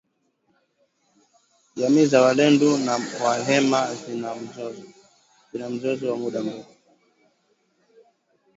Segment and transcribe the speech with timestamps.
[1.77, 4.83] Jamii za walendu na wahema zina mzozo,
[5.51, 6.75] zina mzozo wa muda mrefu